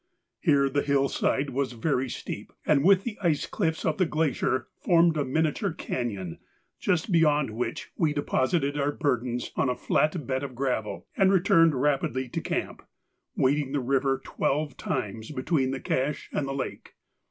Here 0.39 0.67
the 0.67 0.81
hill 0.81 1.09
side 1.09 1.51
was 1.51 1.73
very 1.73 2.09
steep 2.09 2.51
and 2.65 2.83
with 2.83 3.03
the 3.03 3.19
ice 3.21 3.45
cliffs 3.45 3.85
of 3.85 3.99
the 3.99 4.07
glacier 4.07 4.67
formed 4.79 5.15
a 5.15 5.23
miniature 5.23 5.73
cañon 5.75 6.39
just 6.79 7.11
beyond 7.11 7.51
which 7.51 7.91
we 7.95 8.11
deposited 8.11 8.79
our 8.79 8.91
burdens 8.91 9.51
on 9.55 9.69
a 9.69 9.75
flat 9.75 10.25
bed 10.25 10.41
of 10.41 10.55
gravel 10.55 11.05
and 11.15 11.31
returned 11.31 11.79
rapidly 11.79 12.27
to 12.29 12.41
camp, 12.41 12.81
wading 13.35 13.73
the 13.73 13.79
river 13.79 14.19
twelve 14.25 14.75
times 14.75 15.29
between 15.29 15.69
the 15.69 15.79
cache 15.79 16.31
and 16.33 16.47
the 16.47 16.53
lake. 16.55 16.95